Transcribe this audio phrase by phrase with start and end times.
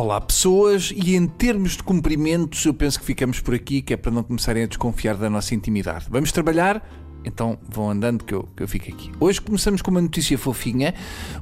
[0.00, 3.98] Olá pessoas, e em termos de cumprimentos, eu penso que ficamos por aqui, que é
[3.98, 6.06] para não começarem a desconfiar da nossa intimidade.
[6.08, 6.82] Vamos trabalhar?
[7.24, 9.10] Então vão andando que eu, que eu fico aqui.
[9.20, 10.94] Hoje começamos com uma notícia fofinha.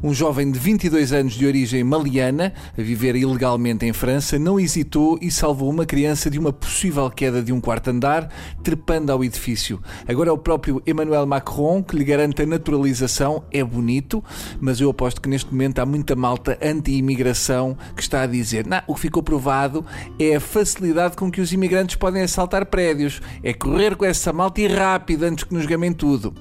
[0.02, 5.18] Um jovem de 22 anos de origem maliana, a viver ilegalmente em França, não hesitou
[5.20, 8.28] e salvou uma criança de uma possível queda de um quarto andar,
[8.62, 9.80] trepando ao edifício.
[10.06, 13.44] Agora é o próprio Emmanuel Macron que lhe garante a naturalização.
[13.52, 14.22] É bonito,
[14.60, 18.80] mas eu aposto que neste momento há muita malta anti-imigração que está a dizer: não,
[18.86, 19.84] o que ficou provado
[20.18, 23.20] é a facilidade com que os imigrantes podem assaltar prédios.
[23.42, 26.34] É correr com essa malta e rápido antes que nos gamem tudo.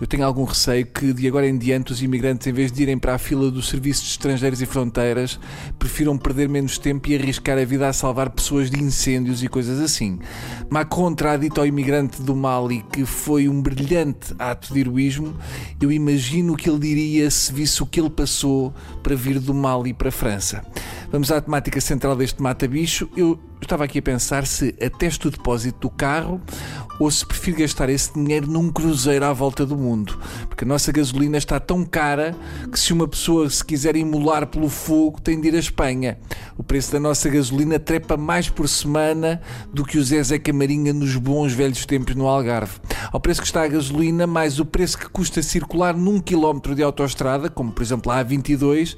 [0.00, 2.98] Eu tenho algum receio que de agora em diante os imigrantes, em vez de irem
[2.98, 5.38] para a fila dos serviços de estrangeiros e fronteiras,
[5.78, 9.78] prefiram perder menos tempo e arriscar a vida a salvar pessoas de incêndios e coisas
[9.78, 10.18] assim.
[10.70, 15.34] Macron terá dito ao imigrante do Mali que foi um brilhante ato de heroísmo.
[15.78, 18.72] Eu imagino o que ele diria se visse o que ele passou
[19.02, 20.64] para vir do Mali para a França.
[21.12, 23.08] Vamos à temática central deste mata-bicho.
[23.16, 26.40] Eu estava aqui a pensar se atesto o depósito do carro
[27.00, 30.16] ou se prefiro gastar esse dinheiro num cruzeiro à volta do mundo.
[30.48, 32.36] Porque a nossa gasolina está tão cara
[32.70, 36.16] que se uma pessoa se quiser imolar pelo fogo tem de ir à Espanha.
[36.56, 39.42] O preço da nossa gasolina trepa mais por semana
[39.74, 42.78] do que o Zezé Camarinha nos bons velhos tempos no Algarve.
[43.12, 46.82] Ao preço que está a gasolina, mais o preço que custa circular num quilómetro de
[46.82, 48.96] autoestrada, como por exemplo a A22,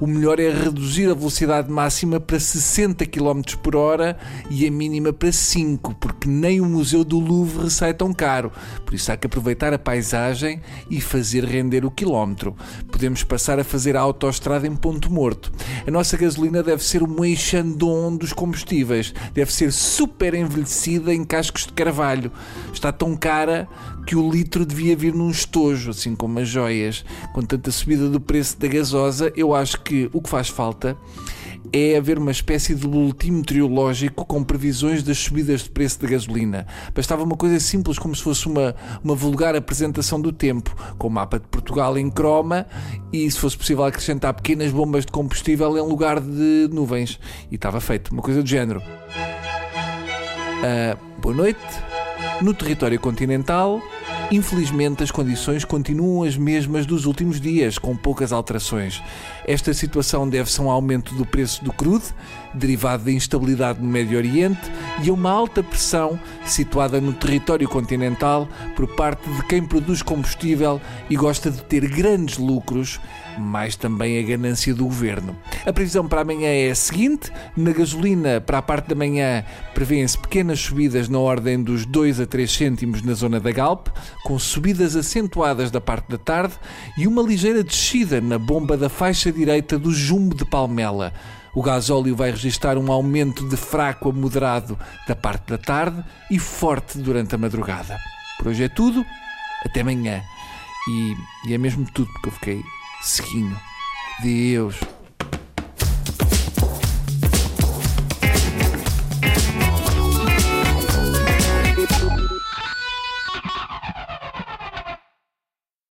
[0.00, 4.18] o melhor é reduzir a velocidade máxima para 60 km por hora
[4.50, 8.50] e a mínima para 5, porque nem o Museu do Louvre sai tão caro.
[8.84, 12.56] Por isso há que aproveitar a paisagem e fazer render o quilómetro.
[12.90, 15.52] Podemos passar a fazer a autoestrada em ponto morto.
[15.86, 19.14] A nossa gasolina deve ser o Moixandon dos combustíveis.
[19.32, 22.32] Deve ser super envelhecida em cascos de carvalho.
[22.72, 23.51] Está tão cara
[24.06, 27.04] que o litro devia vir num estojo, assim como as joias.
[27.32, 30.96] Com tanta subida do preço da gasosa, eu acho que o que faz falta
[31.72, 36.66] é haver uma espécie de boletim meteorológico com previsões das subidas de preço da gasolina.
[36.94, 41.10] Bastava uma coisa simples, como se fosse uma, uma vulgar apresentação do tempo, com o
[41.10, 42.66] mapa de Portugal em croma
[43.12, 47.18] e, se fosse possível, acrescentar pequenas bombas de combustível em lugar de nuvens.
[47.50, 48.82] E estava feito, uma coisa do género.
[50.62, 51.91] Uh, boa noite.
[52.40, 53.80] No território continental,
[54.32, 59.02] Infelizmente, as condições continuam as mesmas dos últimos dias, com poucas alterações.
[59.46, 62.06] Esta situação deve-se a um aumento do preço do crudo,
[62.54, 64.60] derivado da instabilidade no Médio Oriente,
[65.02, 70.80] e a uma alta pressão situada no território continental por parte de quem produz combustível
[71.08, 73.00] e gosta de ter grandes lucros
[73.38, 75.36] mais também a ganância do governo.
[75.64, 80.18] A previsão para amanhã é a seguinte: na gasolina, para a parte da manhã, prevêem-se
[80.18, 83.88] pequenas subidas na ordem dos 2 a 3 cêntimos na zona da Galp,
[84.24, 86.54] com subidas acentuadas da parte da tarde
[86.96, 91.12] e uma ligeira descida na bomba da faixa direita do Jumbo de Palmela.
[91.54, 96.38] O gasóleo vai registrar um aumento de fraco a moderado da parte da tarde e
[96.38, 97.98] forte durante a madrugada.
[98.38, 99.04] Por hoje é tudo,
[99.64, 100.22] até amanhã.
[100.88, 101.16] E,
[101.48, 102.62] e é mesmo tudo porque eu fiquei
[103.02, 103.60] Seguinho.
[104.22, 104.78] Deus.